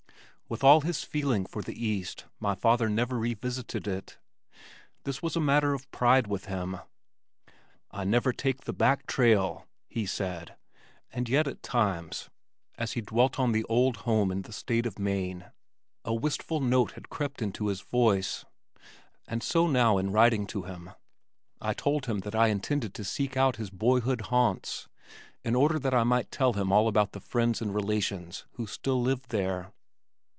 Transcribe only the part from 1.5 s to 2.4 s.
the East